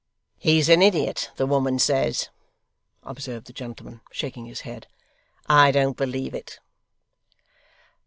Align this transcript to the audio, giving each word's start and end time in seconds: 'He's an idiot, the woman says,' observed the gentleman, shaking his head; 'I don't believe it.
'He's 0.39 0.67
an 0.67 0.81
idiot, 0.81 1.29
the 1.35 1.45
woman 1.45 1.77
says,' 1.77 2.29
observed 3.03 3.45
the 3.45 3.53
gentleman, 3.53 4.01
shaking 4.11 4.47
his 4.47 4.61
head; 4.61 4.87
'I 5.45 5.71
don't 5.73 5.95
believe 5.95 6.33
it. 6.33 6.57